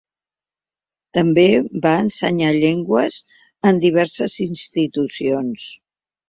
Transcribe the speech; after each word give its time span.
També 1.17 1.43
va 1.83 1.91
ensenyar 2.05 2.53
llengües 2.55 3.19
en 3.73 3.83
diverses 3.85 4.39
institucions. 4.47 5.69